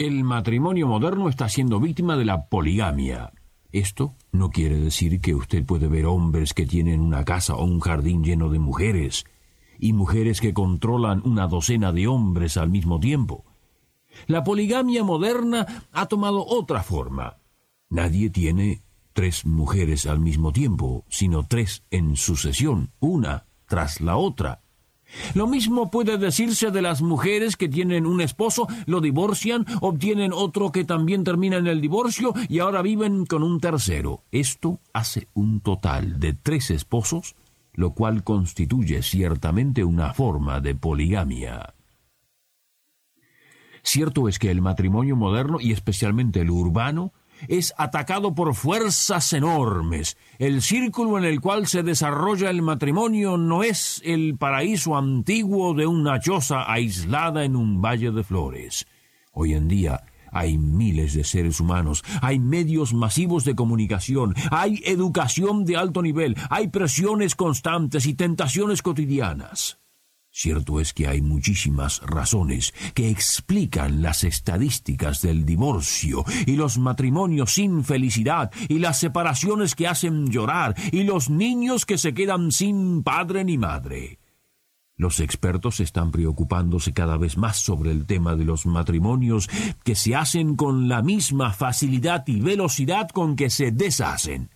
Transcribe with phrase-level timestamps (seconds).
[0.00, 3.34] El matrimonio moderno está siendo víctima de la poligamia.
[3.70, 7.80] Esto no quiere decir que usted puede ver hombres que tienen una casa o un
[7.80, 9.26] jardín lleno de mujeres,
[9.78, 13.44] y mujeres que controlan una docena de hombres al mismo tiempo.
[14.26, 17.36] La poligamia moderna ha tomado otra forma.
[17.90, 18.80] Nadie tiene
[19.12, 24.62] tres mujeres al mismo tiempo, sino tres en sucesión, una tras la otra.
[25.34, 30.72] Lo mismo puede decirse de las mujeres que tienen un esposo, lo divorcian, obtienen otro
[30.72, 34.22] que también termina en el divorcio y ahora viven con un tercero.
[34.30, 37.36] Esto hace un total de tres esposos,
[37.72, 41.74] lo cual constituye ciertamente una forma de poligamia.
[43.82, 47.12] Cierto es que el matrimonio moderno, y especialmente el urbano,
[47.48, 50.16] es atacado por fuerzas enormes.
[50.38, 55.86] El círculo en el cual se desarrolla el matrimonio no es el paraíso antiguo de
[55.86, 58.86] una choza aislada en un valle de flores.
[59.32, 60.02] Hoy en día
[60.32, 66.36] hay miles de seres humanos, hay medios masivos de comunicación, hay educación de alto nivel,
[66.50, 69.79] hay presiones constantes y tentaciones cotidianas.
[70.32, 77.54] Cierto es que hay muchísimas razones que explican las estadísticas del divorcio y los matrimonios
[77.54, 83.02] sin felicidad y las separaciones que hacen llorar y los niños que se quedan sin
[83.02, 84.20] padre ni madre.
[84.96, 89.48] Los expertos están preocupándose cada vez más sobre el tema de los matrimonios
[89.82, 94.50] que se hacen con la misma facilidad y velocidad con que se deshacen.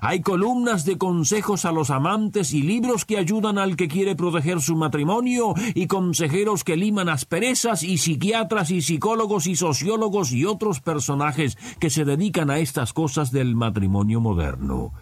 [0.00, 4.60] Hay columnas de consejos a los amantes y libros que ayudan al que quiere proteger
[4.60, 10.80] su matrimonio y consejeros que liman asperezas y psiquiatras y psicólogos y sociólogos y otros
[10.80, 14.92] personajes que se dedican a estas cosas del matrimonio moderno.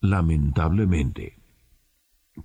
[0.00, 1.38] Lamentablemente,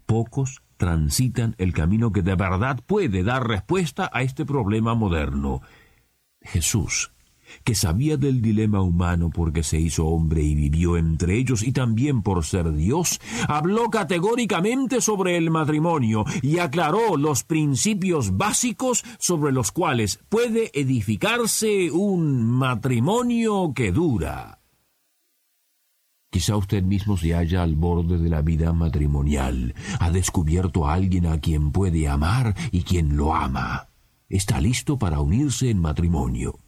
[0.05, 5.61] pocos transitan el camino que de verdad puede dar respuesta a este problema moderno.
[6.41, 7.14] Jesús
[7.63, 12.21] que sabía del dilema humano porque se hizo hombre y vivió entre ellos y también
[12.21, 19.71] por ser Dios, habló categóricamente sobre el matrimonio y aclaró los principios básicos sobre los
[19.71, 24.59] cuales puede edificarse un matrimonio que dura.
[26.35, 29.73] Quizá usted mismo se halla al borde de la vida matrimonial.
[30.01, 33.87] Ha descubierto a alguien a quien puede amar y quien lo ama.
[34.27, 36.59] Está listo para unirse en matrimonio.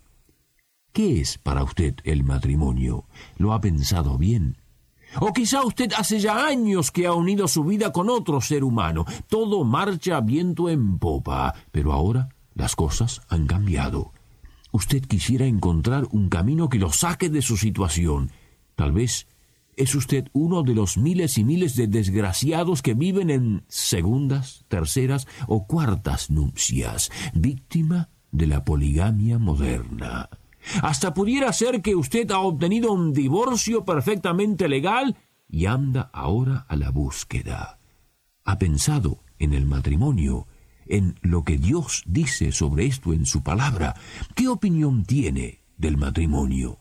[0.97, 3.05] ¿Qué es para usted el matrimonio?
[3.37, 4.57] ¿Lo ha pensado bien?
[5.19, 9.05] O quizá usted hace ya años que ha unido su vida con otro ser humano.
[9.29, 14.11] Todo marcha viento en popa, pero ahora las cosas han cambiado.
[14.71, 18.31] Usted quisiera encontrar un camino que lo saque de su situación.
[18.75, 19.27] Tal vez
[19.75, 25.27] es usted uno de los miles y miles de desgraciados que viven en segundas, terceras
[25.45, 30.31] o cuartas nupcias, víctima de la poligamia moderna.
[30.81, 35.15] Hasta pudiera ser que usted ha obtenido un divorcio perfectamente legal
[35.49, 37.79] y anda ahora a la búsqueda.
[38.43, 40.47] Ha pensado en el matrimonio,
[40.85, 43.95] en lo que Dios dice sobre esto en su palabra.
[44.35, 46.79] ¿Qué opinión tiene del matrimonio?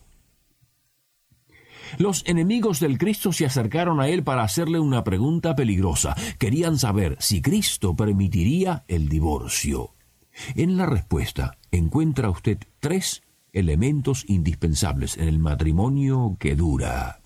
[1.97, 6.15] Los enemigos del Cristo se acercaron a él para hacerle una pregunta peligrosa.
[6.37, 9.93] Querían saber si Cristo permitiría el divorcio.
[10.55, 17.19] En la respuesta encuentra usted tres elementos indispensables en el matrimonio que dura.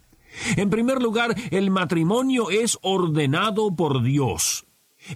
[0.56, 4.66] En primer lugar, el matrimonio es ordenado por Dios.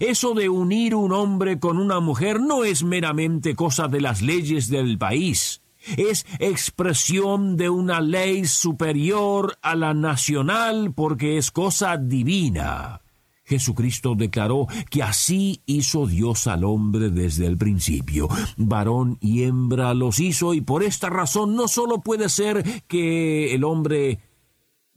[0.00, 4.68] Eso de unir un hombre con una mujer no es meramente cosa de las leyes
[4.68, 5.62] del país,
[5.96, 13.00] es expresión de una ley superior a la nacional porque es cosa divina.
[13.46, 18.28] Jesucristo declaró que así hizo Dios al hombre desde el principio.
[18.56, 23.62] Varón y hembra los hizo y por esta razón no solo puede ser que el
[23.62, 24.18] hombre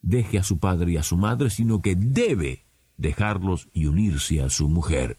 [0.02, 2.66] deje a su padre y a su madre, sino que debe
[2.98, 5.18] dejarlos y unirse a su mujer.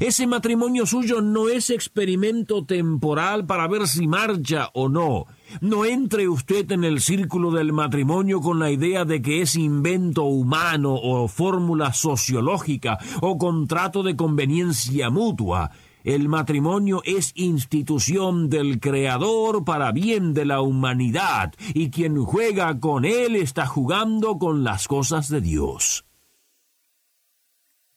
[0.00, 5.26] Ese matrimonio suyo no es experimento temporal para ver si marcha o no.
[5.60, 10.24] No entre usted en el círculo del matrimonio con la idea de que es invento
[10.24, 15.70] humano o fórmula sociológica o contrato de conveniencia mutua.
[16.02, 23.04] El matrimonio es institución del Creador para bien de la humanidad, y quien juega con
[23.04, 26.06] él está jugando con las cosas de Dios.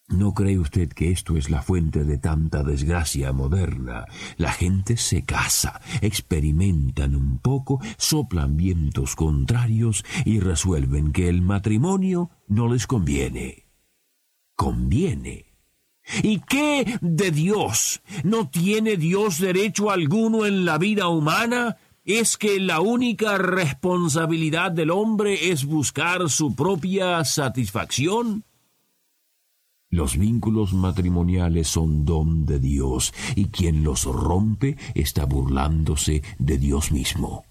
[0.10, 4.06] ¿No cree usted que esto es la fuente de tanta desgracia moderna?
[4.38, 12.30] La gente se casa, experimentan un poco, soplan vientos contrarios y resuelven que el matrimonio
[12.48, 13.66] no les conviene.
[14.56, 15.54] Conviene
[16.22, 18.02] ¿Y qué de Dios?
[18.24, 21.78] ¿No tiene Dios derecho alguno en la vida humana?
[22.04, 28.44] ¿Es que la única responsabilidad del hombre es buscar su propia satisfacción?
[29.94, 36.92] Los vínculos matrimoniales son don de Dios, y quien los rompe está burlándose de Dios
[36.92, 37.45] mismo.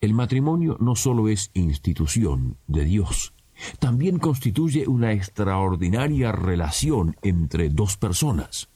[0.00, 3.34] El matrimonio no solo es institución de Dios,
[3.80, 8.68] también constituye una extraordinaria relación entre dos personas.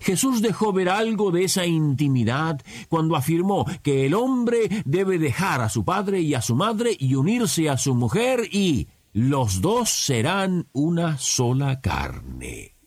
[0.00, 5.68] Jesús dejó ver algo de esa intimidad cuando afirmó que el hombre debe dejar a
[5.68, 10.68] su padre y a su madre y unirse a su mujer y los dos serán
[10.72, 12.81] una sola carne.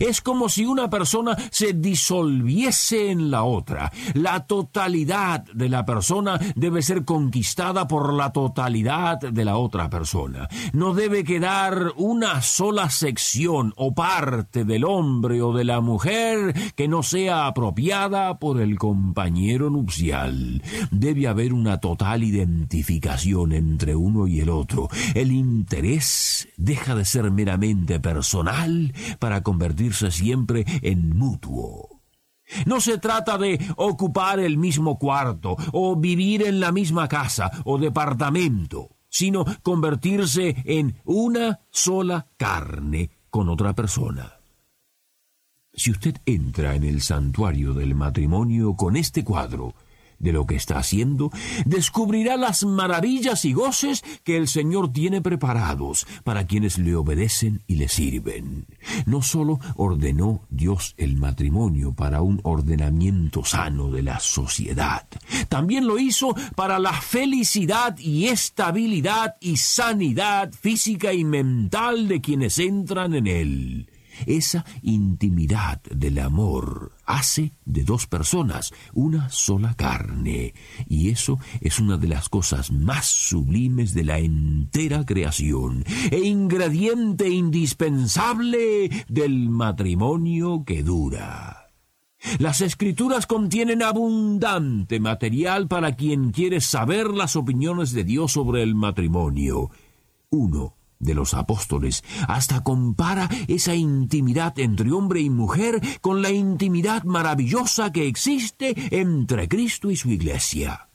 [0.00, 3.92] Es como si una persona se disolviese en la otra.
[4.14, 10.48] La totalidad de la persona debe ser conquistada por la totalidad de la otra persona.
[10.72, 16.88] No debe quedar una sola sección o parte del hombre o de la mujer que
[16.88, 20.62] no sea apropiada por el compañero nupcial.
[20.90, 24.88] Debe haber una total identificación entre uno y el otro.
[25.14, 32.02] El interés deja de ser meramente personal para convertirse convertirse siempre en mutuo.
[32.66, 37.78] No se trata de ocupar el mismo cuarto o vivir en la misma casa o
[37.78, 44.34] departamento, sino convertirse en una sola carne con otra persona.
[45.72, 49.74] Si usted entra en el santuario del matrimonio con este cuadro,
[50.18, 51.30] de lo que está haciendo,
[51.64, 57.76] descubrirá las maravillas y goces que el Señor tiene preparados para quienes le obedecen y
[57.76, 58.66] le sirven.
[59.06, 65.06] No sólo ordenó Dios el matrimonio para un ordenamiento sano de la sociedad,
[65.48, 72.58] también lo hizo para la felicidad y estabilidad y sanidad física y mental de quienes
[72.58, 73.88] entran en él.
[74.26, 80.54] Esa intimidad del amor hace de dos personas una sola carne,
[80.86, 87.28] y eso es una de las cosas más sublimes de la entera creación, e ingrediente
[87.28, 91.70] indispensable del matrimonio que dura.
[92.38, 98.74] Las escrituras contienen abundante material para quien quiere saber las opiniones de Dios sobre el
[98.74, 99.70] matrimonio.
[100.30, 107.04] Uno de los apóstoles, hasta compara esa intimidad entre hombre y mujer con la intimidad
[107.04, 110.88] maravillosa que existe entre Cristo y su iglesia.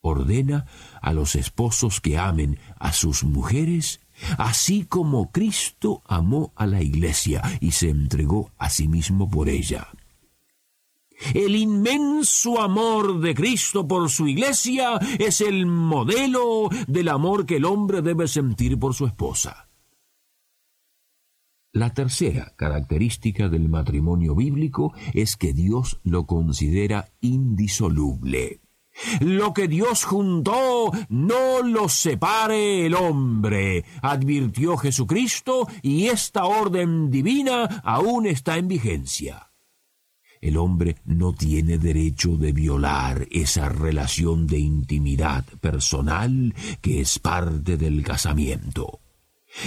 [0.00, 0.66] Ordena
[1.02, 4.00] a los esposos que amen a sus mujeres,
[4.38, 9.88] así como Cristo amó a la iglesia y se entregó a sí mismo por ella.
[11.34, 17.64] El inmenso amor de Cristo por su iglesia es el modelo del amor que el
[17.64, 19.68] hombre debe sentir por su esposa.
[21.72, 28.60] La tercera característica del matrimonio bíblico es que Dios lo considera indisoluble.
[29.20, 37.82] Lo que Dios juntó, no lo separe el hombre, advirtió Jesucristo, y esta orden divina
[37.84, 39.45] aún está en vigencia.
[40.40, 47.76] El hombre no tiene derecho de violar esa relación de intimidad personal que es parte
[47.76, 49.00] del casamiento.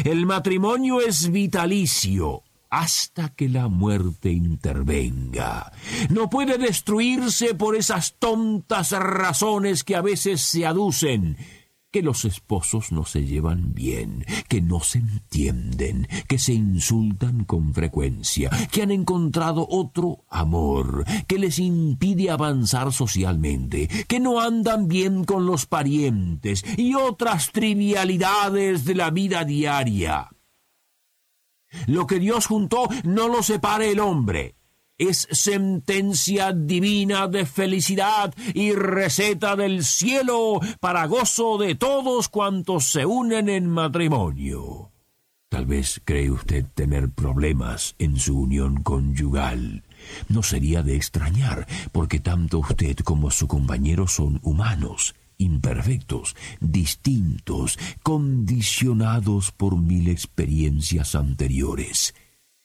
[0.04, 5.72] El matrimonio es vitalicio hasta que la muerte intervenga.
[6.10, 11.38] No puede destruirse por esas tontas razones que a veces se aducen
[11.92, 17.74] que los esposos no se llevan bien, que no se entienden, que se insultan con
[17.74, 25.24] frecuencia, que han encontrado otro amor, que les impide avanzar socialmente, que no andan bien
[25.24, 30.30] con los parientes y otras trivialidades de la vida diaria.
[31.88, 34.59] Lo que Dios juntó no lo separe el hombre
[35.00, 43.06] es sentencia divina de felicidad y receta del cielo para gozo de todos cuantos se
[43.06, 44.92] unen en matrimonio.
[45.48, 49.84] Tal vez cree usted tener problemas en su unión conyugal.
[50.28, 59.52] No sería de extrañar, porque tanto usted como su compañero son humanos, imperfectos, distintos, condicionados
[59.52, 62.14] por mil experiencias anteriores.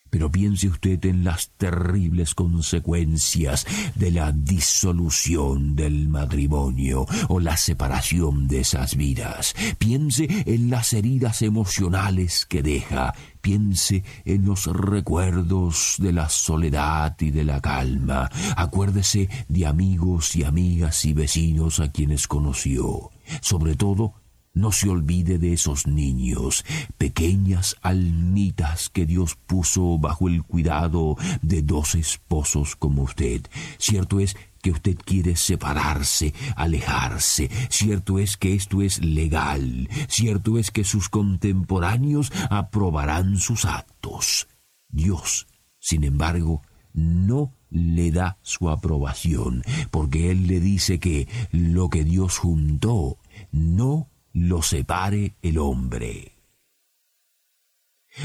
[0.09, 8.47] Pero piense usted en las terribles consecuencias de la disolución del matrimonio o la separación
[8.47, 9.55] de esas vidas.
[9.77, 13.13] Piense en las heridas emocionales que deja.
[13.41, 18.29] Piense en los recuerdos de la soledad y de la calma.
[18.55, 23.11] Acuérdese de amigos y amigas y vecinos a quienes conoció.
[23.41, 24.13] Sobre todo,
[24.55, 26.65] no se olvide de esos niños,
[26.97, 33.41] pequeñas almitas que Dios puso bajo el cuidado de dos esposos como usted.
[33.77, 37.51] Cierto es que usted quiere separarse, alejarse.
[37.69, 39.87] Cierto es que esto es legal.
[40.07, 44.47] Cierto es que sus contemporáneos aprobarán sus actos.
[44.89, 45.45] Dios,
[45.79, 52.37] sin embargo, no le da su aprobación, porque Él le dice que lo que Dios
[52.37, 53.17] juntó
[53.51, 56.33] no lo separe el hombre.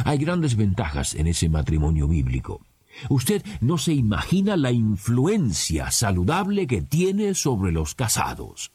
[0.04, 2.66] Hay grandes ventajas en ese matrimonio bíblico.
[3.08, 8.72] Usted no se imagina la influencia saludable que tiene sobre los casados.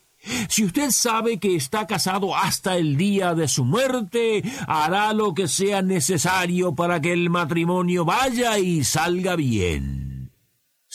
[0.48, 5.46] Si usted sabe que está casado hasta el día de su muerte, hará lo que
[5.46, 10.05] sea necesario para que el matrimonio vaya y salga bien.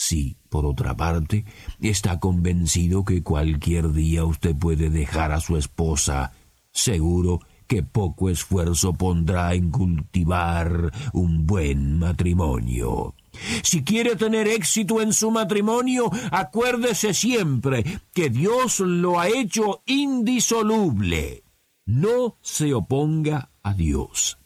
[0.04, 1.44] Sí, por otra parte,
[1.80, 6.32] está convencido que cualquier día usted puede dejar a su esposa.
[6.72, 13.14] Seguro que poco esfuerzo pondrá en cultivar un buen matrimonio.
[13.62, 21.44] Si quiere tener éxito en su matrimonio, acuérdese siempre que Dios lo ha hecho indisoluble.
[21.86, 24.36] No se oponga a Dios.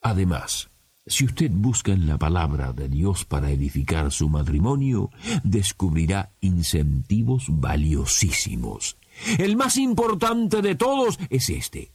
[0.00, 0.70] Además,
[1.06, 5.10] si usted busca en la palabra de Dios para edificar su matrimonio,
[5.44, 8.96] descubrirá incentivos valiosísimos.
[9.38, 11.92] El más importante de todos es este.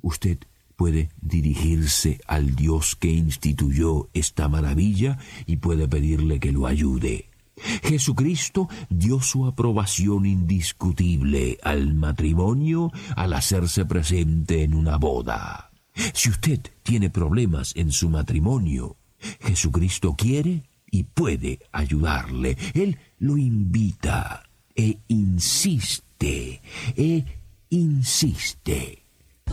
[0.00, 0.38] Usted
[0.76, 7.30] puede dirigirse al Dios que instituyó esta maravilla y puede pedirle que lo ayude.
[7.82, 15.71] Jesucristo dio su aprobación indiscutible al matrimonio al hacerse presente en una boda.
[16.14, 18.96] Si usted tiene problemas en su matrimonio,
[19.40, 22.56] Jesucristo quiere y puede ayudarle.
[22.74, 24.42] Él lo invita
[24.74, 26.60] e insiste,
[26.96, 27.24] e
[27.70, 29.02] insiste.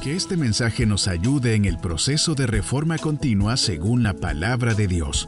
[0.01, 4.87] Que este mensaje nos ayude en el proceso de reforma continua según la palabra de
[4.87, 5.27] Dios.